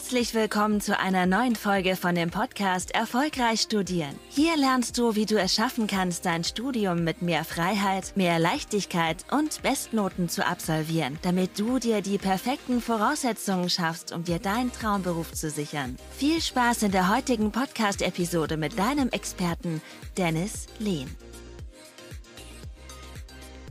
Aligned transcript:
Herzlich 0.00 0.32
willkommen 0.32 0.80
zu 0.80 0.98
einer 0.98 1.26
neuen 1.26 1.54
Folge 1.54 1.94
von 1.94 2.14
dem 2.14 2.30
Podcast 2.30 2.90
Erfolgreich 2.94 3.60
Studieren. 3.60 4.18
Hier 4.30 4.56
lernst 4.56 4.96
du, 4.96 5.14
wie 5.14 5.26
du 5.26 5.38
es 5.38 5.54
schaffen 5.54 5.86
kannst, 5.86 6.24
dein 6.24 6.42
Studium 6.42 7.04
mit 7.04 7.20
mehr 7.20 7.44
Freiheit, 7.44 8.16
mehr 8.16 8.38
Leichtigkeit 8.38 9.26
und 9.30 9.62
Bestnoten 9.62 10.30
zu 10.30 10.44
absolvieren, 10.44 11.18
damit 11.20 11.58
du 11.58 11.78
dir 11.78 12.00
die 12.00 12.16
perfekten 12.16 12.80
Voraussetzungen 12.80 13.68
schaffst, 13.68 14.10
um 14.10 14.24
dir 14.24 14.38
deinen 14.38 14.72
Traumberuf 14.72 15.32
zu 15.32 15.50
sichern. 15.50 15.96
Viel 16.16 16.40
Spaß 16.40 16.84
in 16.84 16.92
der 16.92 17.14
heutigen 17.14 17.52
Podcast-Episode 17.52 18.56
mit 18.56 18.78
deinem 18.78 19.10
Experten 19.10 19.82
Dennis 20.16 20.66
Lehn. 20.78 21.14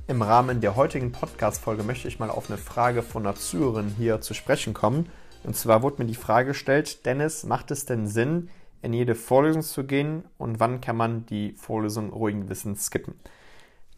Im 0.08 0.22
Rahmen 0.22 0.62
der 0.62 0.76
heutigen 0.76 1.12
Podcast-Folge 1.12 1.82
möchte 1.82 2.08
ich 2.08 2.20
mal 2.20 2.30
auf 2.30 2.50
eine 2.50 2.60
Frage 2.60 3.02
von 3.02 3.26
einer 3.26 3.36
Zuhörerin 3.36 3.96
hier 3.98 4.22
zu 4.22 4.36
sprechen 4.36 4.76
kommen. 4.76 5.10
Und 5.44 5.56
zwar 5.56 5.82
wurde 5.82 6.02
mir 6.02 6.08
die 6.08 6.16
Frage 6.16 6.50
gestellt, 6.50 7.06
Dennis, 7.06 7.44
macht 7.44 7.72
es 7.72 7.86
denn 7.86 8.08
Sinn, 8.08 8.50
in 8.82 8.94
jede 8.94 9.16
Vorlesung 9.16 9.62
zu 9.62 9.84
gehen 9.84 10.24
und 10.38 10.60
wann 10.60 10.82
kann 10.82 10.96
man 10.96 11.26
die 11.26 11.54
Vorlesung 11.54 12.12
ruhigen 12.12 12.42
Gewissens 12.42 12.86
skippen? 12.86 13.16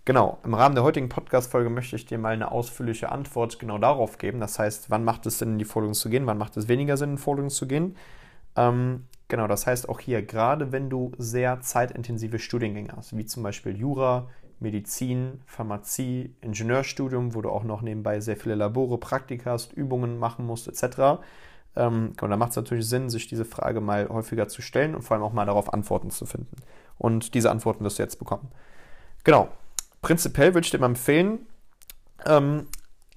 Genau, 0.04 0.40
im 0.44 0.56
Rahmen 0.56 0.74
der 0.74 0.84
heutigen 0.84 1.10
Podcast-Folge 1.10 1.70
möchte 1.70 1.96
ich 1.96 2.08
dir 2.08 2.18
mal 2.18 2.34
eine 2.34 2.52
ausführliche 2.52 3.12
Antwort 3.12 3.60
genau 3.60 3.78
darauf 3.78 4.18
geben. 4.18 4.40
Das 4.40 4.58
heißt, 4.58 4.90
wann 4.90 5.04
macht 5.04 5.28
es 5.28 5.38
Sinn, 5.38 5.54
in 5.54 5.60
die 5.60 5.66
Vorlesung 5.66 5.94
zu 5.94 6.10
gehen, 6.10 6.26
wann 6.26 6.40
macht 6.40 6.58
es 6.58 6.68
weniger 6.68 6.98
Sinn, 6.98 7.12
in 7.12 7.16
die 7.18 7.22
Vorlesung 7.22 7.52
zu 7.52 7.68
gehen. 7.68 7.96
Ähm, 8.56 9.06
genau, 9.28 9.46
das 9.48 9.68
heißt 9.68 9.88
auch 9.90 10.00
hier, 10.00 10.24
gerade 10.24 10.72
wenn 10.72 10.90
du 10.90 11.12
sehr 11.20 11.62
zeitintensive 11.62 12.40
Studiengänge 12.40 12.94
hast, 12.98 13.16
wie 13.16 13.28
zum 13.28 13.44
Beispiel 13.44 13.78
Jura, 13.78 14.28
Medizin, 14.62 15.42
Pharmazie, 15.46 16.34
Ingenieurstudium, 16.42 17.36
wo 17.36 17.42
du 17.42 17.50
auch 17.50 17.64
noch 17.64 17.82
nebenbei 17.82 18.20
sehr 18.20 18.38
viele 18.38 18.56
Labore, 18.56 18.98
Praktika 18.98 19.52
hast, 19.52 19.74
Übungen 19.74 20.18
machen 20.18 20.46
musst, 20.46 20.68
etc. 20.68 21.22
Ähm, 21.76 22.14
und 22.22 22.30
da 22.30 22.38
macht 22.38 22.52
es 22.52 22.56
natürlich 22.56 22.88
Sinn, 22.88 23.10
sich 23.10 23.28
diese 23.28 23.46
Frage 23.46 23.82
mal 23.82 24.08
häufiger 24.10 24.48
zu 24.48 24.62
stellen 24.62 24.96
und 24.96 25.02
vor 25.02 25.16
allem 25.16 25.24
auch 25.24 25.34
mal 25.34 25.46
darauf 25.46 25.74
Antworten 25.74 26.12
zu 26.12 26.26
finden. 26.26 26.56
Und 26.98 27.34
diese 27.34 27.50
Antworten 27.50 27.84
wirst 27.84 28.00
du 28.00 28.04
jetzt 28.04 28.20
bekommen. 28.20 28.50
Genau. 29.24 29.50
Prinzipiell 30.02 30.54
würde 30.54 30.66
ich 30.66 30.72
dir 30.72 30.80
mal 30.80 30.88
empfehlen, 30.88 31.46
ähm, 32.26 32.68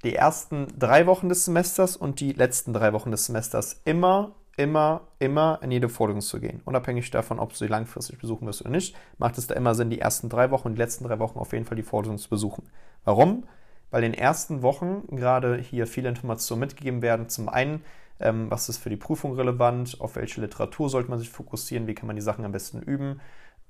die 0.03 0.15
ersten 0.15 0.69
drei 0.79 1.07
Wochen 1.07 1.29
des 1.29 1.47
Semesters 1.47 1.97
und 1.97 2.21
die 2.21 2.33
letzten 2.33 2.73
drei 2.75 2.93
Wochen 2.93 3.11
des 3.11 3.27
Semesters 3.27 3.81
immer 3.85 4.33
immer, 4.57 5.03
immer 5.19 5.59
in 5.63 5.71
jede 5.71 5.89
Vorlesung 5.89 6.21
zu 6.21 6.41
gehen. 6.41 6.61
Unabhängig 6.65 7.11
davon, 7.11 7.39
ob 7.39 7.51
du 7.51 7.57
sie 7.57 7.67
langfristig 7.67 8.19
besuchen 8.19 8.47
wirst 8.47 8.61
oder 8.63 8.71
nicht, 8.71 8.97
macht 9.19 9.39
es 9.39 9.47
da 9.47 9.55
immer 9.55 9.75
Sinn, 9.75 9.91
die 9.91 10.01
ersten 10.01 10.29
drei 10.29 10.51
Wochen 10.51 10.69
und 10.69 10.75
die 10.75 10.81
letzten 10.81 11.05
drei 11.05 11.19
Wochen 11.19 11.39
auf 11.39 11.53
jeden 11.53 11.65
Fall 11.65 11.77
die 11.77 11.83
Vorlesung 11.83 12.19
zu 12.19 12.29
besuchen. 12.29 12.65
Warum? 13.05 13.45
Weil 13.91 14.05
in 14.05 14.13
den 14.13 14.21
ersten 14.21 14.63
Wochen 14.63 15.05
gerade 15.11 15.57
hier 15.59 15.87
viele 15.87 16.09
Informationen 16.09 16.61
mitgegeben 16.61 17.03
werden. 17.03 17.29
Zum 17.29 17.49
einen, 17.49 17.83
ähm, 18.21 18.51
was 18.51 18.69
ist 18.69 18.79
für 18.79 18.91
die 18.91 18.97
Prüfung 18.97 19.35
relevant, 19.35 20.01
auf 20.01 20.17
welche 20.17 20.41
Literatur 20.41 20.89
sollte 20.89 21.11
man 21.11 21.19
sich 21.19 21.31
fokussieren, 21.31 21.87
wie 21.87 21.95
kann 21.95 22.07
man 22.07 22.17
die 22.17 22.23
Sachen 22.23 22.45
am 22.45 22.53
besten 22.53 22.81
üben. 22.81 23.21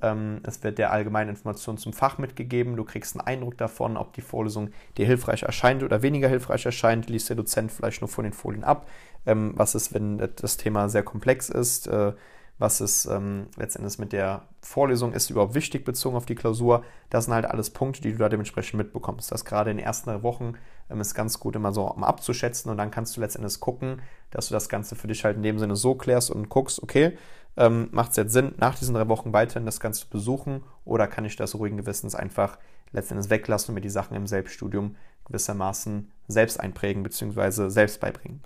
Ähm, 0.02 0.40
es 0.44 0.62
wird 0.62 0.78
der 0.78 0.92
allgemeine 0.92 1.30
Information 1.30 1.78
zum 1.78 1.92
Fach 1.92 2.18
mitgegeben. 2.18 2.76
Du 2.76 2.84
kriegst 2.84 3.16
einen 3.16 3.26
Eindruck 3.26 3.56
davon, 3.56 3.96
ob 3.96 4.12
die 4.12 4.20
Vorlesung 4.20 4.70
dir 4.98 5.06
hilfreich 5.06 5.44
erscheint 5.44 5.82
oder 5.82 6.02
weniger 6.02 6.28
hilfreich 6.28 6.66
erscheint. 6.66 7.08
Liest 7.08 7.28
der 7.28 7.36
Dozent 7.36 7.72
vielleicht 7.72 8.00
nur 8.00 8.08
von 8.08 8.24
den 8.24 8.32
Folien 8.32 8.64
ab. 8.64 8.86
Ähm, 9.26 9.52
was 9.56 9.74
ist, 9.74 9.94
wenn 9.94 10.18
das 10.36 10.56
Thema 10.56 10.88
sehr 10.88 11.02
komplex 11.02 11.48
ist? 11.48 11.86
Äh, 11.86 12.12
was 12.58 12.80
ist 12.80 13.06
ähm, 13.06 13.48
letztendlich 13.56 13.98
mit 13.98 14.12
der 14.12 14.42
Vorlesung 14.60 15.12
ist 15.12 15.28
überhaupt 15.28 15.54
wichtig 15.54 15.84
bezogen 15.84 16.16
auf 16.16 16.26
die 16.26 16.36
Klausur. 16.36 16.84
Das 17.10 17.24
sind 17.24 17.34
halt 17.34 17.46
alles 17.46 17.70
Punkte, 17.70 18.00
die 18.00 18.12
du 18.12 18.18
da 18.18 18.28
dementsprechend 18.28 18.78
mitbekommst. 18.78 19.32
Das 19.32 19.44
gerade 19.44 19.72
in 19.72 19.78
den 19.78 19.84
ersten 19.84 20.22
Wochen 20.22 20.54
ähm, 20.88 21.00
ist 21.00 21.14
ganz 21.14 21.40
gut 21.40 21.56
immer 21.56 21.72
so 21.72 21.90
um 21.90 22.04
abzuschätzen 22.04 22.70
und 22.70 22.76
dann 22.76 22.90
kannst 22.90 23.16
du 23.16 23.20
letztendlich 23.20 23.58
gucken, 23.58 24.02
dass 24.30 24.48
du 24.48 24.54
das 24.54 24.68
Ganze 24.68 24.94
für 24.94 25.08
dich 25.08 25.24
halt 25.24 25.36
in 25.36 25.42
dem 25.42 25.58
Sinne 25.58 25.74
so 25.74 25.94
klärst 25.96 26.30
und 26.30 26.48
guckst, 26.48 26.82
okay, 26.82 27.18
ähm, 27.56 27.88
macht 27.90 28.10
es 28.10 28.16
jetzt 28.16 28.32
Sinn, 28.32 28.54
nach 28.56 28.78
diesen 28.78 28.94
drei 28.94 29.08
Wochen 29.08 29.32
weiterhin 29.32 29.66
das 29.66 29.80
Ganze 29.80 30.02
zu 30.02 30.08
besuchen 30.08 30.62
oder 30.84 31.06
kann 31.06 31.24
ich 31.24 31.36
das 31.36 31.54
ruhigen 31.54 31.76
Gewissens 31.76 32.14
einfach 32.14 32.58
letztendlich 32.92 33.30
weglassen 33.30 33.70
und 33.70 33.74
mir 33.74 33.80
die 33.80 33.90
Sachen 33.90 34.16
im 34.16 34.26
Selbststudium 34.26 34.96
gewissermaßen 35.26 36.10
selbst 36.28 36.60
einprägen 36.60 37.02
bzw. 37.02 37.68
selbst 37.68 38.00
beibringen. 38.00 38.42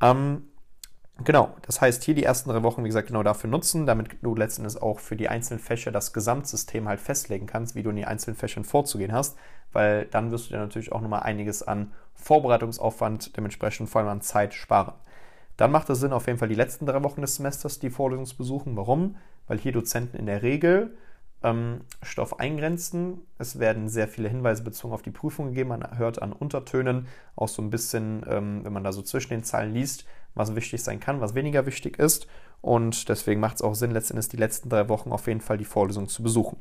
Ähm, 0.00 0.50
Genau, 1.22 1.54
das 1.66 1.82
heißt 1.82 2.02
hier 2.04 2.14
die 2.14 2.24
ersten 2.24 2.48
drei 2.48 2.62
Wochen, 2.62 2.82
wie 2.82 2.88
gesagt, 2.88 3.08
genau 3.08 3.22
dafür 3.22 3.50
nutzen, 3.50 3.84
damit 3.84 4.16
du 4.22 4.34
letztendlich 4.34 4.80
auch 4.80 5.00
für 5.00 5.16
die 5.16 5.28
einzelnen 5.28 5.60
Fächer 5.60 5.92
das 5.92 6.14
Gesamtsystem 6.14 6.88
halt 6.88 6.98
festlegen 6.98 7.46
kannst, 7.46 7.74
wie 7.74 7.82
du 7.82 7.90
in 7.90 7.96
die 7.96 8.06
einzelnen 8.06 8.36
Fächern 8.36 8.64
vorzugehen 8.64 9.12
hast, 9.12 9.36
weil 9.72 10.06
dann 10.06 10.30
wirst 10.30 10.46
du 10.46 10.54
dir 10.54 10.60
natürlich 10.60 10.92
auch 10.92 11.02
nochmal 11.02 11.24
einiges 11.24 11.62
an 11.62 11.92
Vorbereitungsaufwand, 12.14 13.36
dementsprechend 13.36 13.90
vor 13.90 14.00
allem 14.00 14.10
an 14.10 14.22
Zeit 14.22 14.54
sparen. 14.54 14.94
Dann 15.58 15.70
macht 15.70 15.90
es 15.90 16.00
Sinn, 16.00 16.14
auf 16.14 16.26
jeden 16.26 16.38
Fall 16.38 16.48
die 16.48 16.54
letzten 16.54 16.86
drei 16.86 17.02
Wochen 17.02 17.20
des 17.20 17.36
Semesters 17.36 17.78
die 17.78 17.90
Vorlesung 17.90 18.24
zu 18.24 18.38
besuchen. 18.38 18.74
Warum? 18.76 19.16
Weil 19.46 19.58
hier 19.58 19.72
Dozenten 19.72 20.16
in 20.16 20.24
der 20.24 20.40
Regel 20.40 20.96
ähm, 21.42 21.82
Stoff 22.02 22.38
eingrenzen. 22.38 23.20
Es 23.38 23.58
werden 23.58 23.88
sehr 23.88 24.08
viele 24.08 24.28
Hinweise 24.28 24.62
bezogen 24.62 24.94
auf 24.94 25.02
die 25.02 25.10
Prüfung 25.10 25.48
gegeben. 25.48 25.70
Man 25.70 25.98
hört 25.98 26.22
an 26.22 26.32
Untertönen 26.32 27.06
auch 27.36 27.48
so 27.48 27.62
ein 27.62 27.70
bisschen, 27.70 28.24
ähm, 28.28 28.64
wenn 28.64 28.72
man 28.72 28.84
da 28.84 28.92
so 28.92 29.02
zwischen 29.02 29.30
den 29.30 29.44
Zeilen 29.44 29.72
liest, 29.72 30.04
was 30.34 30.54
wichtig 30.54 30.82
sein 30.82 31.00
kann, 31.00 31.20
was 31.20 31.34
weniger 31.34 31.66
wichtig 31.66 31.98
ist. 31.98 32.26
Und 32.60 33.08
deswegen 33.08 33.40
macht 33.40 33.56
es 33.56 33.62
auch 33.62 33.74
Sinn, 33.74 33.90
letztendlich 33.90 34.28
die 34.28 34.36
letzten 34.36 34.68
drei 34.68 34.88
Wochen 34.88 35.12
auf 35.12 35.26
jeden 35.26 35.40
Fall 35.40 35.58
die 35.58 35.64
Vorlesung 35.64 36.08
zu 36.08 36.22
besuchen. 36.22 36.58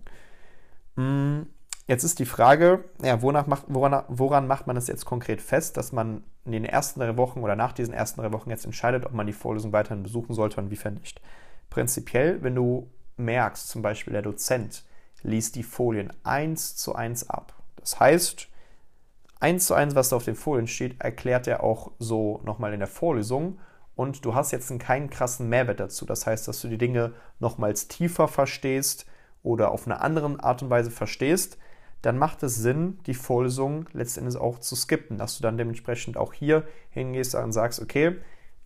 Mm, 0.96 1.42
Jetzt 1.90 2.04
ist 2.04 2.20
die 2.20 2.26
Frage, 2.26 2.84
ja, 3.02 3.18
macht, 3.18 3.64
woran, 3.68 4.04
woran 4.10 4.46
macht 4.46 4.68
man 4.68 4.78
es 4.78 4.86
jetzt 4.86 5.06
konkret 5.06 5.42
fest, 5.42 5.76
dass 5.76 5.92
man 5.92 6.24
in 6.46 6.52
den 6.52 6.64
ersten 6.64 7.00
drei 7.00 7.18
Wochen 7.18 7.40
oder 7.40 7.56
nach 7.56 7.72
diesen 7.72 7.96
ersten 7.96 8.22
drei 8.22 8.32
Wochen 8.32 8.52
jetzt 8.52 8.64
entscheidet, 8.64 9.08
ob 9.08 9.14
man 9.14 9.26
die 9.26 9.34
Vorlesung 9.34 9.74
weiterhin 9.74 10.04
besuchen 10.04 10.36
sollte 10.36 10.58
und 10.58 10.66
inwiefern 10.66 10.94
nicht. 10.94 11.20
Prinzipiell, 11.72 12.44
wenn 12.44 12.54
du 12.54 12.92
merkst, 13.20 13.68
zum 13.68 13.82
Beispiel 13.82 14.14
der 14.14 14.22
Dozent 14.22 14.84
liest 15.22 15.56
die 15.56 15.64
Folien 15.64 16.14
eins 16.24 16.76
zu 16.76 16.96
eins 16.96 17.30
ab. 17.30 17.54
Das 17.78 18.00
heißt, 18.00 18.48
eins 19.40 19.68
zu 19.68 19.74
eins, 19.74 19.96
was 19.96 20.10
da 20.10 20.16
auf 20.16 20.26
den 20.26 20.36
Folien 20.36 20.68
steht, 20.68 21.02
erklärt 21.02 21.48
er 21.48 21.64
auch 21.64 21.92
so 22.00 22.42
nochmal 22.44 22.74
in 22.74 22.80
der 22.80 22.88
Vorlesung 22.88 23.60
und 23.96 24.24
du 24.24 24.34
hast 24.34 24.52
jetzt 24.52 24.78
keinen 24.80 25.10
krassen 25.10 25.50
Mehrwert 25.50 25.80
dazu. 25.80 26.06
Das 26.06 26.26
heißt, 26.26 26.48
dass 26.48 26.62
du 26.62 26.68
die 26.68 26.78
Dinge 26.78 27.14
nochmals 27.40 27.88
tiefer 27.88 28.28
verstehst 28.28 29.06
oder 29.44 29.72
auf 29.72 29.86
eine 29.86 30.02
andere 30.02 30.42
Art 30.42 30.64
und 30.64 30.70
Weise 30.70 30.92
verstehst, 30.92 31.58
dann 32.02 32.18
macht 32.18 32.44
es 32.44 32.56
Sinn, 32.56 33.00
die 33.08 33.14
Vorlesung 33.14 33.90
letztendlich 33.92 34.38
auch 34.38 34.60
zu 34.60 34.76
skippen, 34.76 35.18
dass 35.18 35.38
du 35.38 35.44
dann 35.44 35.58
dementsprechend 35.58 36.16
auch 36.16 36.34
hier 36.34 36.64
hingehst 36.92 37.36
und 37.36 37.52
sagst, 37.52 37.82
okay, 37.82 38.16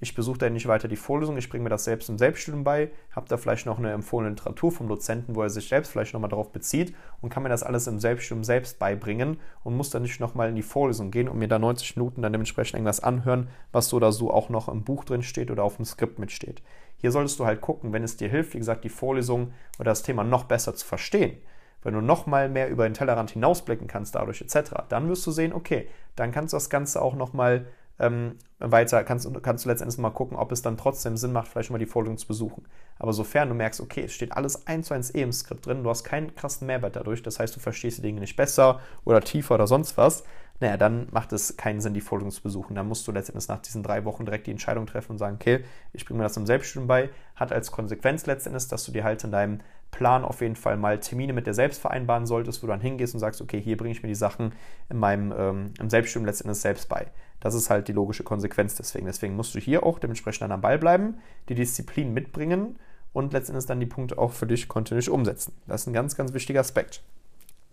ich 0.04 0.14
besuche 0.14 0.38
da 0.38 0.50
nicht 0.50 0.68
weiter 0.68 0.88
die 0.88 0.96
Vorlesung, 0.96 1.38
ich 1.38 1.50
bringe 1.50 1.64
mir 1.64 1.70
das 1.70 1.86
selbst 1.86 2.10
im 2.10 2.18
Selbststudium 2.18 2.64
bei, 2.64 2.92
habe 3.12 3.28
da 3.28 3.38
vielleicht 3.38 3.66
noch 3.66 3.80
eine 3.80 3.92
empfohlene 3.92 4.32
Literatur 4.32 4.72
vom 4.72 4.88
Dozenten, 4.88 5.36
wo 5.36 5.42
er 5.42 5.50
sich 5.50 5.68
selbst 5.68 5.92
vielleicht 5.92 6.14
nochmal 6.14 6.30
darauf 6.30 6.52
bezieht 6.52 6.94
und 7.22 7.30
kann 7.30 7.42
mir 7.42 7.50
das 7.50 7.64
alles 7.64 7.88
im 7.88 8.00
Selbststudium 8.00 8.44
selbst 8.44 8.78
beibringen 8.78 9.40
und 9.64 9.76
muss 9.76 9.90
dann 9.90 10.04
nicht 10.04 10.20
nochmal 10.20 10.50
in 10.50 10.56
die 10.56 10.62
Vorlesung 10.62 11.10
gehen 11.10 11.28
und 11.28 11.40
mir 11.40 11.48
da 11.48 11.58
90 11.58 11.96
Minuten 11.96 12.22
dann 12.22 12.34
dementsprechend 12.34 12.76
irgendwas 12.76 13.00
anhören, 13.00 13.48
was 13.72 13.90
so 13.90 13.98
oder 13.98 14.12
so 14.12 14.32
auch 14.32 14.50
noch 14.50 14.70
im 14.70 14.84
Buch 14.84 15.06
drin 15.06 15.24
steht 15.24 15.50
oder 15.50 15.64
auf 15.64 15.78
dem 15.78 15.86
Skript 15.86 16.20
mitsteht. 16.20 16.62
Hier 16.98 17.12
solltest 17.12 17.40
du 17.40 17.46
halt 17.46 17.62
gucken, 17.62 17.94
wenn 17.94 18.04
es 18.04 18.18
dir 18.18 18.30
hilft, 18.30 18.54
wie 18.54 18.60
gesagt, 18.60 18.84
die 18.84 18.90
Vorlesung 18.90 19.54
oder 19.80 19.92
das 19.92 20.04
Thema 20.04 20.24
noch 20.24 20.44
besser 20.44 20.76
zu 20.76 20.86
verstehen 20.86 21.38
wenn 21.84 21.94
du 21.94 22.02
nochmal 22.02 22.50
mehr 22.50 22.70
über 22.70 22.88
den 22.88 22.94
Tellerrand 22.94 23.32
hinausblicken 23.32 23.88
kannst 23.88 24.16
dadurch 24.16 24.42
etc., 24.42 24.72
dann 24.90 25.10
wirst 25.10 25.28
du 25.28 25.32
sehen, 25.32 25.54
okay, 25.54 25.88
dann 26.16 26.32
kannst 26.32 26.54
du 26.54 26.58
das 26.58 26.70
Ganze 26.70 27.02
auch 27.02 27.16
nochmal 27.16 27.66
ähm, 28.04 28.38
weiter, 28.60 29.04
kannst, 29.04 29.30
kannst 29.44 29.66
du 29.66 29.70
letztendlich 29.70 29.98
mal 30.00 30.10
gucken, 30.10 30.38
ob 30.38 30.52
es 30.52 30.62
dann 30.62 30.78
trotzdem 30.78 31.18
Sinn 31.18 31.34
macht, 31.34 31.48
vielleicht 31.48 31.72
mal 31.72 31.78
die 31.78 31.86
Vorlesung 31.86 32.18
zu 32.18 32.28
besuchen. 32.28 32.66
Aber 32.98 33.14
sofern 33.14 33.50
du 33.50 33.56
merkst, 33.56 33.82
okay, 33.82 34.04
es 34.06 34.14
steht 34.14 34.32
alles 34.32 34.68
eins 34.68 34.88
zu 34.88 34.94
eins 34.94 35.14
eh 35.14 35.22
im 35.22 35.32
Skript 35.32 35.66
drin, 35.66 35.84
du 35.84 35.90
hast 35.90 36.04
keinen 36.04 36.36
krassen 36.36 36.68
Mehrwert 36.68 36.96
dadurch, 36.96 37.24
das 37.24 37.40
heißt, 37.40 37.56
du 37.56 37.60
verstehst 37.60 37.98
die 37.98 38.02
Dinge 38.04 38.20
nicht 38.20 38.36
besser 38.36 38.80
oder 39.06 39.22
tiefer 39.22 39.56
oder 39.56 39.68
sonst 39.68 39.98
was, 39.98 40.24
naja, 40.64 40.78
dann 40.78 41.08
macht 41.12 41.34
es 41.34 41.58
keinen 41.58 41.82
Sinn, 41.82 41.94
die 41.94 42.00
Vorlesung 42.00 42.32
zu 42.32 42.42
besuchen. 42.42 42.74
Dann 42.74 42.88
musst 42.88 43.06
du 43.06 43.12
letztendlich 43.12 43.50
nach 43.50 43.60
diesen 43.60 43.84
drei 43.84 44.06
Wochen 44.06 44.24
direkt 44.24 44.48
die 44.48 44.52
Entscheidung 44.52 44.86
treffen 44.86 45.12
und 45.12 45.18
sagen, 45.18 45.36
okay, 45.36 45.66
ich 45.92 46.06
bringe 46.06 46.20
mir 46.20 46.24
das 46.24 46.38
im 46.38 46.46
Selbststudium 46.46 46.88
bei. 46.88 47.10
Hat 47.36 47.52
als 47.52 47.70
Konsequenz 47.70 48.26
letztendlich, 48.28 48.70
dass 48.70 48.86
du 48.86 48.94
dir 48.94 49.04
halt 49.04 49.22
in 49.26 49.32
deinem 49.32 49.60
Plan 49.92 50.24
auf 50.24 50.40
jeden 50.40 50.56
Fall 50.56 50.78
mal 50.78 51.02
Termine 51.02 51.34
mit 51.34 51.48
dir 51.48 51.54
selbst 51.54 51.82
vereinbaren 51.82 52.26
solltest, 52.26 52.64
wo 52.64 52.68
du 52.68 52.72
dann 52.72 52.80
hingehst 52.80 53.14
und 53.14 53.20
sagst, 53.20 53.42
okay, 53.42 53.60
hier 53.60 53.76
bringe 53.76 53.92
ich 53.92 54.04
mir 54.04 54.08
die 54.08 54.16
Sachen 54.16 54.54
in 54.90 54.98
meinem 55.00 55.34
ähm, 55.38 55.74
im 55.82 55.90
Selbststudium 55.90 56.26
letztendlich 56.26 56.62
selbst 56.62 56.88
bei. 56.88 57.08
Das 57.42 57.56
ist 57.56 57.70
halt 57.70 57.90
die 57.90 57.94
logische 57.94 58.24
Konsequenz 58.24 58.76
deswegen. 58.76 59.06
Deswegen 59.06 59.36
musst 59.36 59.54
du 59.56 59.60
hier 59.60 59.84
auch 59.84 60.00
dementsprechend 60.00 60.50
am 60.50 60.62
Ball 60.62 60.80
bleiben, 60.80 61.18
die 61.50 61.56
Disziplin 61.56 62.14
mitbringen 62.14 62.80
und 63.12 63.34
letztendlich 63.34 63.66
dann 63.66 63.82
die 63.82 63.86
Punkte 63.86 64.18
auch 64.18 64.32
für 64.32 64.48
dich 64.48 64.70
kontinuierlich 64.70 65.10
umsetzen. 65.10 65.54
Das 65.68 65.82
ist 65.82 65.88
ein 65.88 65.94
ganz, 65.94 66.16
ganz 66.16 66.34
wichtiger 66.34 66.62
Aspekt. 66.62 67.04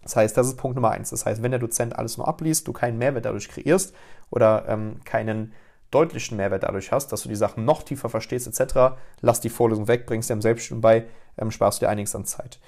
Das 0.02 0.16
heißt, 0.16 0.36
das 0.36 0.48
ist 0.48 0.56
Punkt 0.56 0.76
Nummer 0.76 0.90
eins. 0.90 1.10
Das 1.10 1.26
heißt, 1.26 1.42
wenn 1.42 1.50
der 1.50 1.60
Dozent 1.60 1.98
alles 1.98 2.16
nur 2.16 2.26
abliest, 2.26 2.66
du 2.66 2.72
keinen 2.72 2.98
Mehrwert 2.98 3.26
dadurch 3.26 3.48
kreierst 3.48 3.94
oder 4.30 4.64
ähm, 4.68 5.00
keinen 5.04 5.52
deutlichen 5.90 6.36
Mehrwert 6.36 6.62
dadurch 6.62 6.92
hast, 6.92 7.12
dass 7.12 7.22
du 7.22 7.28
die 7.28 7.36
Sachen 7.36 7.64
noch 7.64 7.82
tiefer 7.82 8.08
verstehst 8.08 8.46
etc., 8.46 8.96
lass 9.20 9.40
die 9.40 9.50
Vorlesung 9.50 9.88
weg, 9.88 10.06
bringst 10.06 10.30
dir 10.30 10.34
im 10.34 10.42
Selbststudium 10.42 10.80
bei, 10.80 11.04
ähm, 11.36 11.50
sparst 11.50 11.82
dir 11.82 11.88
einiges 11.88 12.14
an 12.14 12.24
Zeit. 12.24 12.60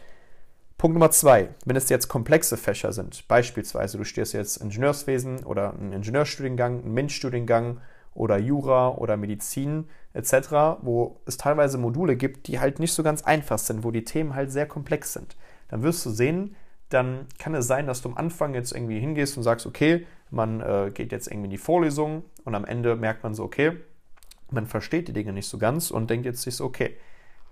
Punkt 0.76 0.94
Nummer 0.94 1.12
zwei, 1.12 1.50
wenn 1.64 1.76
es 1.76 1.88
jetzt 1.88 2.08
komplexe 2.08 2.56
Fächer 2.56 2.93
sind, 2.93 3.29
beispielsweise 3.29 3.99
du 3.99 4.05
stehst 4.05 4.32
jetzt 4.32 4.56
Ingenieurswesen 4.56 5.44
oder 5.44 5.75
einen 5.75 5.93
Ingenieurstudiengang, 5.93 6.82
einen 6.82 6.94
MINT-Studiengang 6.94 7.81
oder 8.14 8.37
Jura 8.37 8.88
oder 8.88 9.17
Medizin 9.17 9.88
etc., 10.12 10.81
wo 10.82 11.20
es 11.25 11.37
teilweise 11.37 11.78
Module 11.78 12.17
gibt, 12.17 12.49
die 12.49 12.58
halt 12.58 12.81
nicht 12.81 12.93
so 12.93 13.05
ganz 13.05 13.23
einfach 13.23 13.58
sind, 13.58 13.85
wo 13.85 13.93
die 13.93 14.05
Themen 14.05 14.35
halt 14.35 14.50
sehr 14.50 14.67
komplex 14.67 15.12
sind. 15.12 15.37
Dann 15.69 15.82
wirst 15.82 16.05
du 16.05 16.11
sehen, 16.11 16.56
dann 16.92 17.26
kann 17.38 17.54
es 17.54 17.66
sein, 17.66 17.86
dass 17.86 18.02
du 18.02 18.08
am 18.10 18.16
Anfang 18.16 18.54
jetzt 18.54 18.72
irgendwie 18.72 18.98
hingehst 18.98 19.36
und 19.36 19.42
sagst, 19.42 19.66
okay, 19.66 20.06
man 20.30 20.60
äh, 20.60 20.90
geht 20.92 21.12
jetzt 21.12 21.26
irgendwie 21.26 21.46
in 21.46 21.50
die 21.50 21.58
Vorlesung 21.58 22.24
und 22.44 22.54
am 22.54 22.64
Ende 22.64 22.96
merkt 22.96 23.22
man 23.22 23.34
so, 23.34 23.44
okay, 23.44 23.72
man 24.50 24.66
versteht 24.66 25.08
die 25.08 25.12
Dinge 25.12 25.32
nicht 25.32 25.48
so 25.48 25.58
ganz 25.58 25.90
und 25.90 26.10
denkt 26.10 26.26
jetzt 26.26 26.42
sich 26.42 26.56
so, 26.56 26.64
okay, 26.64 26.96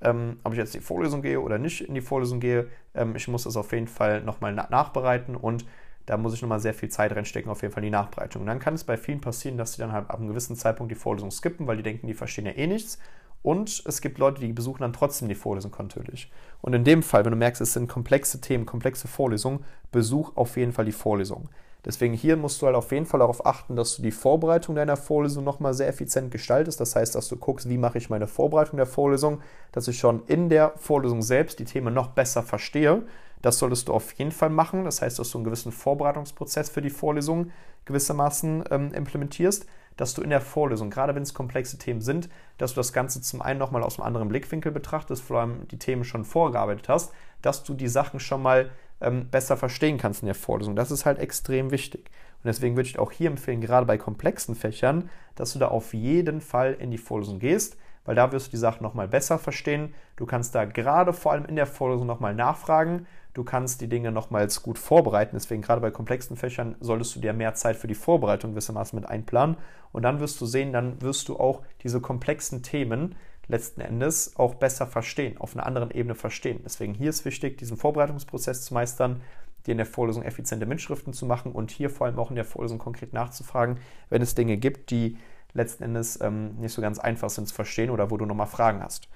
ähm, 0.02 0.40
ob 0.44 0.52
ich 0.52 0.58
jetzt 0.58 0.75
in 0.75 0.81
die 0.81 0.87
Vorlesung 0.87 1.22
gehe 1.22 1.40
oder 1.40 1.58
nicht 1.58 1.82
in 1.82 1.94
die 1.94 2.00
Vorlesung 2.00 2.40
gehe, 2.40 2.69
ähm, 2.94 3.16
ich 3.16 3.28
muss 3.28 3.44
das 3.44 3.56
auf 3.56 3.72
jeden 3.72 3.88
Fall 3.88 4.22
nochmal 4.22 4.52
na 4.52 4.66
nachbereiten 4.70 5.37
und 5.37 5.64
da 6.06 6.16
muss 6.16 6.34
ich 6.34 6.42
nochmal 6.42 6.60
sehr 6.60 6.75
viel 6.75 6.88
Zeit 6.88 7.14
reinstecken, 7.14 7.50
auf 7.50 7.62
jeden 7.62 7.72
Fall 7.72 7.84
in 7.84 7.88
die 7.88 7.96
Nachbereitung. 7.96 8.42
Und 8.42 8.48
dann 8.48 8.58
kann 8.58 8.75
es 8.75 8.84
bei 8.84 8.96
vielen 8.96 9.20
passieren, 9.20 9.56
dass 9.56 9.75
sie 9.75 9.78
dann 9.78 9.92
halt 9.92 10.10
ab 10.10 10.19
einem 10.19 10.28
gewissen 10.28 10.56
Zeitpunkt 10.56 10.90
die 10.90 10.96
Vorlesung 10.96 11.31
skippen, 11.31 11.66
weil 11.66 11.76
die 11.76 11.82
denken, 11.82 12.06
die 12.06 12.14
verstehen 12.14 12.46
ja 12.46 12.52
eh 12.52 12.66
nichts. 12.66 12.98
Und 13.42 13.82
es 13.87 14.00
gibt 14.00 14.19
Leute, 14.19 14.40
die 14.40 14.52
besuchen 14.52 14.82
dann 14.82 14.92
trotzdem 14.92 15.28
die 15.28 15.34
Vorlesung 15.34 15.70
kontinuierlich. 15.70 16.31
Und 16.60 16.75
in 16.75 16.84
dem 16.84 17.02
Fall, 17.02 17.25
wenn 17.25 17.32
du 17.32 17.38
merkst, 17.38 17.62
es 17.62 17.72
sind 17.72 17.88
komplexe 17.88 18.40
Themen, 18.40 18.66
komplexe 18.66 19.08
Vorlesungen, 19.08 19.64
besuch 19.92 20.37
auf 20.37 20.56
jeden 20.56 20.72
Fall 20.72 20.84
die 20.84 20.92
Vorlesung. 20.92 21.48
Deswegen 21.84 22.12
hier 22.12 22.37
musst 22.37 22.60
du 22.60 22.66
halt 22.66 22.76
auf 22.76 22.92
jeden 22.92 23.06
Fall 23.06 23.20
darauf 23.20 23.46
achten, 23.46 23.75
dass 23.75 23.96
du 23.96 24.02
die 24.02 24.10
Vorbereitung 24.10 24.75
deiner 24.75 24.98
Vorlesung 24.98 25.44
nochmal 25.44 25.72
sehr 25.72 25.88
effizient 25.88 26.31
gestaltest. 26.31 26.78
Das 26.78 26.94
heißt, 26.94 27.14
dass 27.14 27.28
du 27.28 27.37
guckst, 27.37 27.69
wie 27.70 27.78
mache 27.78 27.96
ich 27.96 28.10
meine 28.10 28.26
Vorbereitung 28.26 28.76
der 28.76 28.87
Vorlesung, 28.87 29.40
dass 29.72 29.88
ich 29.88 29.98
schon 29.98 30.22
in 30.26 30.50
der 30.50 30.75
Vorlesung 30.76 31.22
selbst 31.22 31.58
die 31.58 31.64
Themen 31.64 31.94
noch 31.94 32.08
besser 32.08 32.42
verstehe. 32.42 33.02
Das 33.40 33.58
solltest 33.58 33.88
du 33.88 33.94
auf 33.94 34.12
jeden 34.12 34.32
Fall 34.32 34.50
machen. 34.50 34.84
Das 34.84 35.00
heißt, 35.00 35.19
dass 35.19 35.31
du 35.31 35.38
einen 35.38 35.46
gewissen 35.46 35.72
Vorbereitungsprozess 35.72 36.69
für 36.69 36.82
die 36.82 36.90
Vorlesung 36.90 37.50
gewissermaßen 37.87 38.64
ähm, 38.70 38.92
implementierst, 38.92 39.64
dass 40.00 40.14
du 40.14 40.23
in 40.23 40.31
der 40.31 40.41
Vorlesung, 40.41 40.88
gerade 40.88 41.14
wenn 41.14 41.23
es 41.23 41.35
komplexe 41.35 41.76
Themen 41.76 42.00
sind, 42.00 42.31
dass 42.56 42.73
du 42.73 42.76
das 42.76 42.94
Ganze 42.94 43.20
zum 43.20 43.43
einen 43.43 43.58
nochmal 43.58 43.82
aus 43.82 43.99
einem 43.99 44.06
anderen 44.06 44.29
Blickwinkel 44.29 44.73
betrachtest, 44.73 45.23
vor 45.23 45.41
allem 45.41 45.69
die 45.69 45.79
Themen 45.79 46.05
schon 46.05 46.25
vorgearbeitet 46.25 46.88
hast, 46.88 47.12
dass 47.43 47.64
du 47.64 47.75
die 47.75 47.87
Sachen 47.87 48.19
schon 48.19 48.41
mal 48.41 48.70
ähm, 49.02 49.29
besser 49.29 49.58
verstehen 49.58 49.99
kannst 49.99 50.23
in 50.23 50.26
der 50.26 50.35
Vorlesung. 50.35 50.75
Das 50.75 50.91
ist 50.91 51.05
halt 51.05 51.19
extrem 51.19 51.70
wichtig. 51.70 52.11
Und 52.43 52.47
deswegen 52.47 52.76
würde 52.76 52.88
ich 52.88 52.99
auch 52.99 53.12
hier 53.12 53.29
empfehlen, 53.29 53.61
gerade 53.61 53.85
bei 53.85 53.99
komplexen 53.99 54.55
Fächern, 54.55 55.11
dass 55.35 55.52
du 55.52 55.58
da 55.58 55.69
auf 55.69 55.93
jeden 55.93 56.41
Fall 56.41 56.79
in 56.79 56.91
die 56.91 56.97
Vorlesung 56.97 57.38
gehst, 57.38 57.76
weil 58.06 58.14
da 58.14 58.32
wirst 58.32 58.47
du 58.47 58.50
die 58.52 58.56
Sachen 58.56 58.82
nochmal 58.82 59.06
besser 59.06 59.38
verstehen. 59.38 59.93
Du 60.17 60.25
kannst 60.25 60.55
da 60.55 60.64
gerade 60.64 61.12
vor 61.12 61.32
allem 61.32 61.44
in 61.44 61.56
der 61.56 61.67
Vorlesung 61.67 62.06
nochmal 62.06 62.35
nachfragen. 62.35 63.06
Du 63.32 63.44
kannst 63.44 63.81
die 63.81 63.88
Dinge 63.88 64.11
nochmals 64.11 64.62
gut 64.62 64.79
vorbereiten. 64.79 65.37
Deswegen 65.37 65.62
gerade 65.62 65.81
bei 65.81 65.91
komplexen 65.91 66.37
Fächern 66.37 66.77
solltest 66.81 67.15
du 67.15 67.21
dir 67.21 67.32
mehr 67.32 67.55
Zeit 67.55 67.77
für 67.77 67.87
die 67.87 67.94
Vorbereitung 67.94 68.53
gewissermaßen 68.53 68.99
mit 68.99 69.09
einplanen. 69.09 69.56
Und 69.93 70.03
dann 70.03 70.21
wirst 70.21 70.41
du 70.41 70.47
sehen, 70.47 70.73
dann 70.73 71.00
wirst 71.00 71.29
du 71.29 71.37
auch 71.38 71.62
diese 71.82 72.00
komplexen 72.00 72.62
Themen 72.62 73.15
letzten 73.50 73.81
Endes 73.81 74.37
auch 74.37 74.55
besser 74.55 74.87
verstehen, 74.87 75.38
auf 75.38 75.55
einer 75.55 75.67
anderen 75.67 75.91
Ebene 75.91 76.15
verstehen. 76.15 76.61
Deswegen 76.65 76.94
hier 76.94 77.11
ist 77.11 77.25
wichtig, 77.25 77.59
diesen 77.59 77.77
Vorbereitungsprozess 77.77 78.62
zu 78.62 78.75
meistern, 78.75 79.21
dir 79.67 79.73
in 79.73 79.79
der 79.79 79.87
Vorlesung 79.87 80.23
effiziente 80.23 80.67
Mitschriften 80.67 81.12
zu 81.12 81.26
machen 81.26 81.53
und 81.53 81.71
hier 81.71 81.91
vor 81.91 82.06
allem 82.06 82.19
auch 82.19 82.31
in 82.31 82.37
der 82.37 82.44
Vorlesung 82.44 82.79
konkret 82.79 83.12
nachzufragen, 83.12 83.79
wenn 84.09 84.23
es 84.23 84.35
Dinge 84.35 84.56
gibt, 84.56 84.91
die 84.91 85.19
letzten 85.53 85.83
Endes 85.83 86.21
ähm, 86.21 86.56
nicht 86.56 86.73
so 86.73 86.81
ganz 86.81 86.99
einfach 86.99 87.29
sind 87.29 87.49
zu 87.49 87.55
verstehen 87.55 87.91
oder 87.91 88.11
wo 88.11 88.17
du 88.17 88.25
nochmal 88.25 88.47
Fragen 88.47 88.83
hast. 88.83 89.09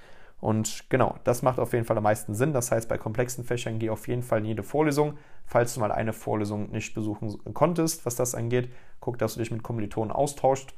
Und 0.45 0.91
genau, 0.91 1.17
das 1.25 1.41
macht 1.41 1.59
auf 1.59 1.73
jeden 1.73 1.87
Fall 1.87 1.97
am 1.97 2.03
meisten 2.03 2.35
Sinn. 2.35 2.53
Das 2.53 2.71
heißt, 2.71 2.87
bei 2.87 2.99
komplexen 2.99 3.45
Fächern 3.45 3.79
geh 3.79 3.89
auf 3.89 4.07
jeden 4.09 4.23
Fall 4.23 4.41
in 4.41 4.45
jede 4.45 4.63
Vorlesung. 4.63 5.17
Falls 5.47 5.73
du 5.73 5.81
mal 5.81 5.91
eine 5.91 6.13
Vorlesung 6.13 6.71
nicht 6.71 6.93
besuchen 6.93 7.43
konntest, 7.55 8.05
was 8.05 8.15
das 8.15 8.35
angeht, 8.35 8.69
guck, 9.01 9.17
dass 9.17 9.33
du 9.33 9.39
dich 9.39 9.51
mit 9.51 9.63
Kommilitonen 9.63 10.13
austauscht 10.13 10.75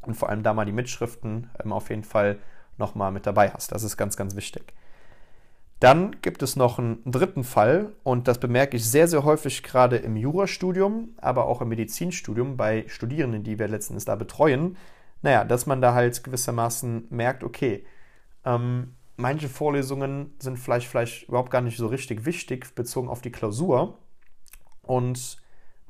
und 0.00 0.14
vor 0.14 0.28
allem 0.28 0.42
da 0.42 0.54
mal 0.54 0.64
die 0.64 0.72
Mitschriften 0.72 1.50
ähm, 1.62 1.72
auf 1.72 1.88
jeden 1.88 2.02
Fall 2.02 2.40
nochmal 2.78 3.12
mit 3.12 3.26
dabei 3.26 3.50
hast. 3.50 3.70
Das 3.70 3.84
ist 3.84 3.96
ganz, 3.96 4.16
ganz 4.16 4.34
wichtig. 4.34 4.74
Dann 5.78 6.16
gibt 6.20 6.42
es 6.42 6.56
noch 6.56 6.80
einen 6.80 7.00
dritten 7.04 7.44
Fall 7.44 7.92
und 8.02 8.26
das 8.26 8.40
bemerke 8.40 8.76
ich 8.76 8.90
sehr, 8.90 9.06
sehr 9.06 9.22
häufig 9.22 9.62
gerade 9.62 9.98
im 9.98 10.16
Jurastudium, 10.16 11.10
aber 11.18 11.44
auch 11.44 11.60
im 11.60 11.68
Medizinstudium 11.68 12.56
bei 12.56 12.84
Studierenden, 12.88 13.44
die 13.44 13.60
wir 13.60 13.68
letztens 13.68 14.04
da 14.04 14.16
betreuen. 14.16 14.76
Naja, 15.22 15.44
dass 15.44 15.66
man 15.66 15.80
da 15.80 15.94
halt 15.94 16.24
gewissermaßen 16.24 17.06
merkt, 17.10 17.44
okay, 17.44 17.86
ähm, 18.44 18.95
manche 19.16 19.48
Vorlesungen 19.48 20.34
sind 20.38 20.58
vielleicht, 20.58 20.88
vielleicht 20.88 21.28
überhaupt 21.28 21.50
gar 21.50 21.62
nicht 21.62 21.76
so 21.76 21.86
richtig 21.86 22.24
wichtig 22.24 22.74
bezogen 22.74 23.08
auf 23.08 23.20
die 23.20 23.32
Klausur 23.32 23.98
und 24.82 25.38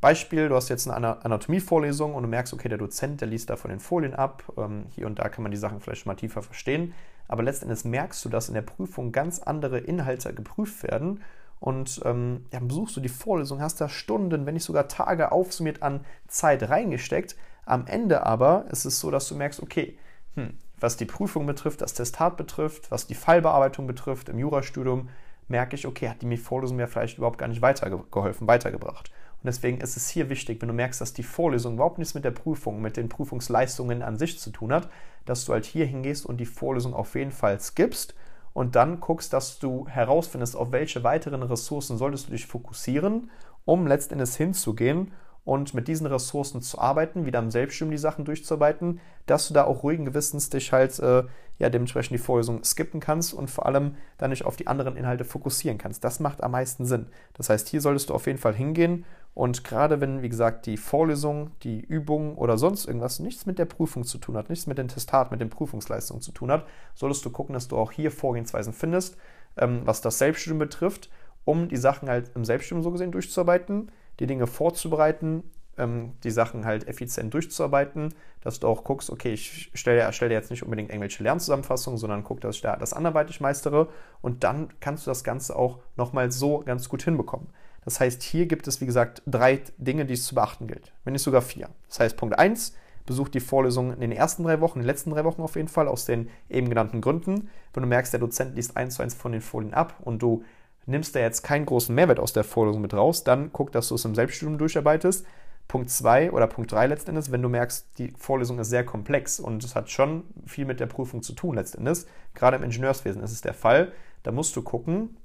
Beispiel, 0.00 0.48
du 0.48 0.54
hast 0.54 0.68
jetzt 0.68 0.88
eine 0.88 1.24
Anatomievorlesung 1.24 2.14
und 2.14 2.22
du 2.22 2.28
merkst, 2.28 2.52
okay, 2.52 2.68
der 2.68 2.78
Dozent, 2.78 3.22
der 3.22 3.28
liest 3.28 3.48
da 3.48 3.56
von 3.56 3.70
den 3.70 3.80
Folien 3.80 4.14
ab. 4.14 4.52
Ähm, 4.56 4.86
hier 4.90 5.06
und 5.06 5.18
da 5.18 5.28
kann 5.28 5.42
man 5.42 5.50
die 5.50 5.56
Sachen 5.56 5.80
vielleicht 5.80 6.06
mal 6.06 6.14
tiefer 6.14 6.42
verstehen. 6.42 6.92
Aber 7.28 7.42
letztendlich 7.42 7.84
merkst 7.84 8.24
du, 8.24 8.28
dass 8.28 8.48
in 8.48 8.54
der 8.54 8.62
Prüfung 8.62 9.10
ganz 9.10 9.40
andere 9.40 9.78
Inhalte 9.78 10.32
geprüft 10.34 10.82
werden. 10.82 11.22
Und 11.58 12.02
ähm, 12.04 12.44
ja, 12.52 12.60
besuchst 12.60 12.96
du 12.96 13.00
die 13.00 13.08
Vorlesung, 13.08 13.60
hast 13.60 13.80
da 13.80 13.88
Stunden, 13.88 14.44
wenn 14.44 14.54
nicht 14.54 14.64
sogar 14.64 14.86
Tage 14.86 15.32
aufsummiert 15.32 15.82
an 15.82 16.04
Zeit 16.28 16.68
reingesteckt. 16.68 17.34
Am 17.64 17.86
Ende 17.86 18.24
aber 18.24 18.66
ist 18.70 18.84
es 18.84 19.00
so, 19.00 19.10
dass 19.10 19.26
du 19.26 19.34
merkst, 19.34 19.62
okay, 19.62 19.98
hm, 20.34 20.58
was 20.80 20.96
die 20.96 21.04
Prüfung 21.04 21.46
betrifft, 21.46 21.80
das 21.80 21.94
Testat 21.94 22.36
betrifft, 22.36 22.90
was 22.90 23.06
die 23.06 23.14
Fallbearbeitung 23.14 23.86
betrifft 23.86 24.28
im 24.28 24.38
Jurastudium, 24.38 25.08
merke 25.48 25.76
ich, 25.76 25.86
okay, 25.86 26.08
hat 26.08 26.22
die 26.22 26.36
Vorlesung 26.36 26.76
mir 26.76 26.88
vielleicht 26.88 27.18
überhaupt 27.18 27.38
gar 27.38 27.48
nicht 27.48 27.62
weitergeholfen, 27.62 28.46
weitergebracht. 28.46 29.10
Und 29.42 29.46
deswegen 29.46 29.80
ist 29.80 29.96
es 29.96 30.08
hier 30.08 30.28
wichtig, 30.28 30.60
wenn 30.60 30.68
du 30.68 30.74
merkst, 30.74 31.00
dass 31.00 31.12
die 31.12 31.22
Vorlesung 31.22 31.74
überhaupt 31.74 31.98
nichts 31.98 32.14
mit 32.14 32.24
der 32.24 32.30
Prüfung, 32.30 32.80
mit 32.80 32.96
den 32.96 33.08
Prüfungsleistungen 33.08 34.02
an 34.02 34.16
sich 34.16 34.38
zu 34.38 34.50
tun 34.50 34.72
hat, 34.72 34.88
dass 35.24 35.44
du 35.44 35.52
halt 35.52 35.64
hier 35.64 35.86
hingehst 35.86 36.26
und 36.26 36.38
die 36.38 36.46
Vorlesung 36.46 36.94
auf 36.94 37.14
jeden 37.14 37.30
Fall 37.30 37.60
skippst 37.60 38.14
und 38.52 38.74
dann 38.74 39.00
guckst, 39.00 39.32
dass 39.32 39.58
du 39.58 39.86
herausfindest, 39.86 40.56
auf 40.56 40.72
welche 40.72 41.04
weiteren 41.04 41.42
Ressourcen 41.42 41.98
solltest 41.98 42.28
du 42.28 42.32
dich 42.32 42.46
fokussieren, 42.46 43.30
um 43.64 43.86
letztendlich 43.86 44.34
hinzugehen 44.34 45.12
und 45.46 45.74
mit 45.74 45.86
diesen 45.86 46.08
Ressourcen 46.08 46.60
zu 46.60 46.80
arbeiten, 46.80 47.24
wieder 47.24 47.38
im 47.38 47.52
Selbststudium 47.52 47.92
die 47.92 47.98
Sachen 47.98 48.24
durchzuarbeiten, 48.24 49.00
dass 49.26 49.46
du 49.46 49.54
da 49.54 49.64
auch 49.64 49.84
ruhigen 49.84 50.04
Gewissens 50.04 50.50
dich 50.50 50.72
halt 50.72 50.98
äh, 50.98 51.22
ja 51.58 51.70
dementsprechend 51.70 52.18
die 52.18 52.22
Vorlesung 52.22 52.64
skippen 52.64 52.98
kannst 52.98 53.32
und 53.32 53.48
vor 53.48 53.64
allem 53.64 53.94
dann 54.18 54.30
nicht 54.30 54.44
auf 54.44 54.56
die 54.56 54.66
anderen 54.66 54.96
Inhalte 54.96 55.24
fokussieren 55.24 55.78
kannst. 55.78 56.02
Das 56.02 56.18
macht 56.18 56.42
am 56.42 56.50
meisten 56.50 56.84
Sinn. 56.84 57.06
Das 57.34 57.48
heißt, 57.48 57.68
hier 57.68 57.80
solltest 57.80 58.10
du 58.10 58.14
auf 58.14 58.26
jeden 58.26 58.40
Fall 58.40 58.54
hingehen 58.54 59.04
und 59.34 59.62
gerade 59.62 60.00
wenn, 60.00 60.20
wie 60.20 60.28
gesagt, 60.28 60.66
die 60.66 60.76
Vorlesung, 60.76 61.52
die 61.62 61.80
Übung 61.80 62.36
oder 62.36 62.58
sonst 62.58 62.86
irgendwas 62.86 63.20
nichts 63.20 63.46
mit 63.46 63.60
der 63.60 63.66
Prüfung 63.66 64.02
zu 64.02 64.18
tun 64.18 64.36
hat, 64.36 64.50
nichts 64.50 64.66
mit 64.66 64.78
dem 64.78 64.88
Testat, 64.88 65.30
mit 65.30 65.40
den 65.40 65.50
Prüfungsleistungen 65.50 66.22
zu 66.22 66.32
tun 66.32 66.50
hat, 66.50 66.66
solltest 66.96 67.24
du 67.24 67.30
gucken, 67.30 67.52
dass 67.52 67.68
du 67.68 67.76
auch 67.76 67.92
hier 67.92 68.10
Vorgehensweisen 68.10 68.72
findest, 68.72 69.16
ähm, 69.56 69.82
was 69.84 70.00
das 70.00 70.18
Selbststudium 70.18 70.58
betrifft, 70.58 71.08
um 71.44 71.68
die 71.68 71.76
Sachen 71.76 72.08
halt 72.08 72.32
im 72.34 72.44
Selbststudium 72.44 72.82
so 72.82 72.90
gesehen 72.90 73.12
durchzuarbeiten 73.12 73.92
die 74.20 74.26
Dinge 74.26 74.46
vorzubereiten, 74.46 75.44
ähm, 75.78 76.12
die 76.24 76.30
Sachen 76.30 76.64
halt 76.64 76.88
effizient 76.88 77.32
durchzuarbeiten, 77.34 78.14
dass 78.40 78.60
du 78.60 78.68
auch 78.68 78.84
guckst, 78.84 79.10
okay, 79.10 79.32
ich 79.32 79.70
stelle, 79.74 80.00
erstelle 80.00 80.32
jetzt 80.32 80.50
nicht 80.50 80.62
unbedingt 80.62 80.90
irgendwelche 80.90 81.22
Lernzusammenfassungen, 81.22 81.98
sondern 81.98 82.24
guck, 82.24 82.40
dass 82.40 82.56
ich 82.56 82.62
da 82.62 82.76
das 82.76 82.92
anderweitig 82.92 83.40
meistere 83.40 83.88
und 84.22 84.44
dann 84.44 84.68
kannst 84.80 85.06
du 85.06 85.10
das 85.10 85.24
Ganze 85.24 85.56
auch 85.56 85.78
nochmal 85.96 86.30
so 86.30 86.60
ganz 86.60 86.88
gut 86.88 87.02
hinbekommen. 87.02 87.48
Das 87.84 88.00
heißt, 88.00 88.22
hier 88.22 88.46
gibt 88.46 88.66
es, 88.66 88.80
wie 88.80 88.86
gesagt, 88.86 89.22
drei 89.26 89.60
Dinge, 89.78 90.06
die 90.06 90.14
es 90.14 90.24
zu 90.24 90.34
beachten 90.34 90.66
gilt, 90.66 90.92
wenn 91.04 91.12
nicht 91.12 91.22
sogar 91.22 91.42
vier. 91.42 91.68
Das 91.88 92.00
heißt, 92.00 92.16
Punkt 92.16 92.36
1, 92.38 92.74
besuch 93.06 93.28
die 93.28 93.40
Vorlesung 93.40 93.92
in 93.92 94.00
den 94.00 94.12
ersten 94.12 94.42
drei 94.42 94.60
Wochen, 94.60 94.80
in 94.80 94.82
den 94.82 94.88
letzten 94.88 95.10
drei 95.10 95.24
Wochen 95.24 95.40
auf 95.40 95.54
jeden 95.54 95.68
Fall, 95.68 95.86
aus 95.86 96.04
den 96.04 96.28
eben 96.50 96.68
genannten 96.68 97.00
Gründen. 97.00 97.48
Wenn 97.72 97.82
du 97.84 97.88
merkst, 97.88 98.12
der 98.12 98.20
Dozent 98.20 98.56
liest 98.56 98.76
eins 98.76 98.96
zu 98.96 99.02
eins 99.02 99.14
von 99.14 99.30
den 99.32 99.40
Folien 99.40 99.72
ab 99.72 99.94
und 100.00 100.20
du 100.20 100.42
nimmst 100.86 101.14
da 101.14 101.20
jetzt 101.20 101.42
keinen 101.42 101.66
großen 101.66 101.94
Mehrwert 101.94 102.20
aus 102.20 102.32
der 102.32 102.44
Vorlesung 102.44 102.82
mit 102.82 102.94
raus, 102.94 103.24
dann 103.24 103.50
guck, 103.52 103.72
dass 103.72 103.88
du 103.88 103.96
es 103.96 104.04
im 104.04 104.14
Selbststudium 104.14 104.58
durcharbeitest. 104.58 105.26
Punkt 105.68 105.90
2 105.90 106.30
oder 106.30 106.46
Punkt 106.46 106.70
3 106.70 106.86
letztendlich, 106.86 107.32
wenn 107.32 107.42
du 107.42 107.48
merkst, 107.48 107.98
die 107.98 108.12
Vorlesung 108.16 108.60
ist 108.60 108.70
sehr 108.70 108.84
komplex 108.84 109.40
und 109.40 109.64
es 109.64 109.74
hat 109.74 109.90
schon 109.90 110.22
viel 110.46 110.64
mit 110.64 110.78
der 110.78 110.86
Prüfung 110.86 111.22
zu 111.22 111.32
tun 111.32 111.56
letztendlich. 111.56 112.06
Gerade 112.34 112.56
im 112.56 112.62
Ingenieurswesen 112.62 113.22
ist 113.22 113.32
es 113.32 113.40
der 113.40 113.54
Fall. 113.54 113.92
Da 114.22 114.30
musst 114.30 114.54
du 114.54 114.62
gucken, 114.62 115.16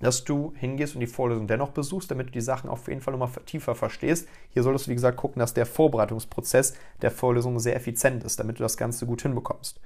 dass 0.00 0.24
du 0.24 0.52
hingehst 0.56 0.94
und 0.94 1.00
die 1.00 1.06
Vorlesung 1.06 1.46
dennoch 1.46 1.70
besuchst, 1.70 2.10
damit 2.10 2.28
du 2.28 2.32
die 2.32 2.40
Sachen 2.40 2.70
auf 2.70 2.88
jeden 2.88 3.00
Fall 3.00 3.12
nochmal 3.12 3.30
tiefer 3.46 3.74
verstehst. 3.74 4.28
Hier 4.50 4.62
solltest 4.62 4.86
du, 4.86 4.90
wie 4.90 4.94
gesagt, 4.94 5.16
gucken, 5.16 5.40
dass 5.40 5.54
der 5.54 5.66
Vorbereitungsprozess 5.66 6.74
der 7.02 7.10
Vorlesung 7.10 7.58
sehr 7.58 7.76
effizient 7.76 8.24
ist, 8.24 8.38
damit 8.38 8.58
du 8.58 8.62
das 8.62 8.76
Ganze 8.76 9.06
gut 9.06 9.22
hinbekommst. 9.22 9.80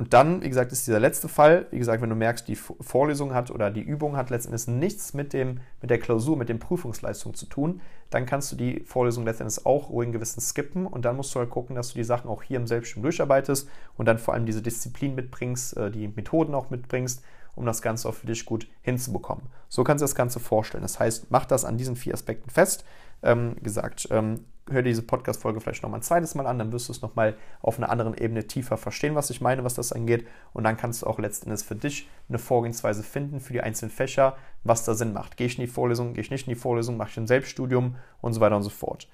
Und 0.00 0.14
dann, 0.14 0.40
wie 0.40 0.48
gesagt, 0.48 0.72
ist 0.72 0.86
dieser 0.86 0.98
letzte 0.98 1.28
Fall, 1.28 1.66
wie 1.72 1.78
gesagt, 1.78 2.00
wenn 2.00 2.08
du 2.08 2.16
merkst, 2.16 2.48
die 2.48 2.56
Vorlesung 2.56 3.34
hat 3.34 3.50
oder 3.50 3.70
die 3.70 3.82
Übung 3.82 4.16
hat 4.16 4.30
letztendlich 4.30 4.66
nichts 4.66 5.12
mit, 5.12 5.34
dem, 5.34 5.60
mit 5.82 5.90
der 5.90 5.98
Klausur, 5.98 6.38
mit 6.38 6.48
den 6.48 6.58
Prüfungsleistungen 6.58 7.34
zu 7.34 7.44
tun, 7.44 7.82
dann 8.08 8.24
kannst 8.24 8.50
du 8.50 8.56
die 8.56 8.80
Vorlesung 8.86 9.26
letztendlich 9.26 9.66
auch 9.66 9.90
ruhigen 9.90 10.12
Gewissen 10.12 10.40
skippen 10.40 10.86
und 10.86 11.04
dann 11.04 11.16
musst 11.16 11.34
du 11.34 11.38
halt 11.38 11.50
gucken, 11.50 11.76
dass 11.76 11.88
du 11.88 11.96
die 11.96 12.04
Sachen 12.04 12.30
auch 12.30 12.42
hier 12.42 12.56
im 12.56 12.66
Selbststudium 12.66 13.02
durcharbeitest 13.02 13.68
und 13.98 14.06
dann 14.06 14.16
vor 14.16 14.32
allem 14.32 14.46
diese 14.46 14.62
Disziplin 14.62 15.14
mitbringst, 15.14 15.76
äh, 15.76 15.90
die 15.90 16.08
Methoden 16.08 16.54
auch 16.54 16.70
mitbringst, 16.70 17.22
um 17.54 17.66
das 17.66 17.82
Ganze 17.82 18.08
auch 18.08 18.14
für 18.14 18.26
dich 18.26 18.46
gut 18.46 18.68
hinzubekommen. 18.80 19.44
So 19.68 19.84
kannst 19.84 20.00
du 20.00 20.04
das 20.04 20.14
Ganze 20.14 20.40
vorstellen. 20.40 20.82
Das 20.82 20.98
heißt, 20.98 21.26
mach 21.28 21.44
das 21.44 21.66
an 21.66 21.76
diesen 21.76 21.94
vier 21.94 22.14
Aspekten 22.14 22.48
fest. 22.48 22.86
Ähm, 23.22 23.56
gesagt, 23.62 24.08
ähm, 24.10 24.46
hör 24.70 24.82
diese 24.82 25.02
Podcast-Folge 25.02 25.60
vielleicht 25.60 25.82
nochmal 25.82 26.00
ein 26.00 26.04
zweites 26.04 26.34
Mal 26.34 26.46
an, 26.46 26.58
dann 26.58 26.72
wirst 26.72 26.88
du 26.88 26.92
es 26.92 27.02
nochmal 27.02 27.36
auf 27.60 27.78
einer 27.78 27.90
anderen 27.90 28.14
Ebene 28.14 28.46
tiefer 28.46 28.76
verstehen, 28.76 29.14
was 29.14 29.30
ich 29.30 29.40
meine, 29.40 29.64
was 29.64 29.74
das 29.74 29.92
angeht. 29.92 30.26
Und 30.52 30.64
dann 30.64 30.76
kannst 30.76 31.02
du 31.02 31.06
auch 31.06 31.18
letztendlich 31.18 31.64
für 31.64 31.76
dich 31.76 32.08
eine 32.28 32.38
Vorgehensweise 32.38 33.02
finden 33.02 33.40
für 33.40 33.52
die 33.52 33.60
einzelnen 33.60 33.90
Fächer, 33.90 34.36
was 34.64 34.84
da 34.84 34.94
Sinn 34.94 35.12
macht. 35.12 35.36
Gehe 35.36 35.46
ich 35.46 35.58
in 35.58 35.64
die 35.64 35.70
Vorlesung, 35.70 36.14
gehe 36.14 36.22
ich 36.22 36.30
nicht 36.30 36.46
in 36.46 36.54
die 36.54 36.60
Vorlesung, 36.60 36.96
mache 36.96 37.10
ich 37.10 37.16
ein 37.16 37.26
Selbststudium 37.26 37.96
und 38.20 38.32
so 38.32 38.40
weiter 38.40 38.56
und 38.56 38.62
so 38.62 38.70
fort. 38.70 39.08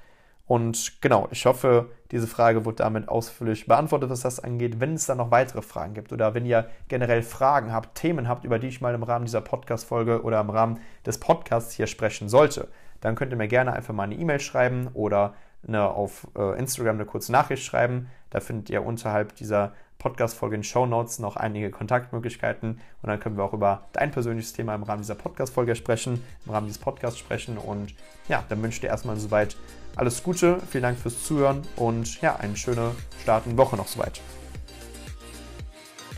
Und 0.46 1.02
genau, 1.02 1.26
ich 1.32 1.44
hoffe, 1.44 1.90
diese 2.12 2.28
Frage 2.28 2.64
wird 2.64 2.78
damit 2.78 3.08
ausführlich 3.08 3.66
beantwortet, 3.66 4.10
was 4.10 4.20
das 4.20 4.38
angeht. 4.38 4.78
Wenn 4.78 4.94
es 4.94 5.06
da 5.06 5.16
noch 5.16 5.32
weitere 5.32 5.60
Fragen 5.60 5.94
gibt 5.94 6.12
oder 6.12 6.34
wenn 6.34 6.46
ihr 6.46 6.70
generell 6.86 7.22
Fragen 7.22 7.72
habt, 7.72 7.98
Themen 7.98 8.28
habt, 8.28 8.44
über 8.44 8.60
die 8.60 8.68
ich 8.68 8.80
mal 8.80 8.94
im 8.94 9.02
Rahmen 9.02 9.24
dieser 9.24 9.40
Podcast-Folge 9.40 10.22
oder 10.22 10.40
im 10.40 10.50
Rahmen 10.50 10.78
des 11.04 11.18
Podcasts 11.18 11.74
hier 11.74 11.88
sprechen 11.88 12.28
sollte, 12.28 12.68
dann 13.00 13.16
könnt 13.16 13.32
ihr 13.32 13.36
mir 13.36 13.48
gerne 13.48 13.72
einfach 13.72 13.92
mal 13.92 14.04
eine 14.04 14.14
E-Mail 14.14 14.38
schreiben 14.38 14.88
oder 14.94 15.34
eine, 15.66 15.88
auf 15.88 16.26
äh, 16.36 16.58
Instagram 16.58 16.96
eine 16.96 17.06
kurze 17.06 17.32
Nachricht 17.32 17.64
schreiben. 17.64 18.08
Da 18.30 18.40
findet 18.40 18.70
ihr 18.70 18.84
unterhalb 18.84 19.34
dieser 19.36 19.72
Podcast-Folge 19.98 20.56
in 20.56 20.62
Show 20.62 20.86
Notes 20.86 21.18
noch 21.18 21.36
einige 21.36 21.70
Kontaktmöglichkeiten 21.70 22.80
und 23.02 23.08
dann 23.08 23.18
können 23.18 23.36
wir 23.36 23.44
auch 23.44 23.52
über 23.52 23.88
dein 23.92 24.10
persönliches 24.10 24.52
Thema 24.52 24.74
im 24.74 24.82
Rahmen 24.82 25.02
dieser 25.02 25.14
Podcast-Folge 25.14 25.74
sprechen, 25.74 26.22
im 26.44 26.52
Rahmen 26.52 26.66
dieses 26.66 26.80
Podcasts 26.80 27.18
sprechen 27.18 27.58
und 27.58 27.94
ja, 28.28 28.44
dann 28.48 28.62
wünsche 28.62 28.76
ich 28.76 28.80
dir 28.82 28.88
erstmal 28.88 29.16
soweit 29.16 29.56
alles 29.96 30.22
Gute, 30.22 30.60
vielen 30.70 30.82
Dank 30.82 30.98
fürs 30.98 31.24
Zuhören 31.24 31.62
und 31.76 32.20
ja, 32.20 32.36
eine 32.36 32.56
schöne 32.56 32.92
Start 33.22 33.46
in 33.46 33.56
Woche 33.56 33.76
noch 33.76 33.88
soweit. 33.88 34.20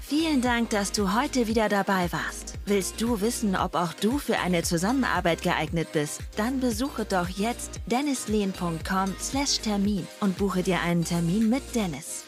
Vielen 0.03 0.41
Dank, 0.41 0.71
dass 0.71 0.91
du 0.91 1.15
heute 1.15 1.47
wieder 1.47 1.69
dabei 1.69 2.11
warst. 2.11 2.58
Willst 2.69 3.01
du 3.01 3.21
wissen, 3.23 3.57
ob 3.57 3.75
auch 3.75 3.95
du 3.95 4.19
für 4.19 4.41
eine 4.41 4.63
Zusammenarbeit 4.63 5.41
geeignet 5.41 5.89
bist? 5.93 6.21
Dann 6.37 6.61
besuche 6.61 7.07
doch 7.07 7.31
jetzt 7.31 7.81
dennislehn.com/termin 7.87 10.07
und 10.21 10.37
buche 10.37 10.63
dir 10.63 10.83
einen 10.83 11.07
Termin 11.07 11.49
mit 11.49 11.63
Dennis. 11.75 12.28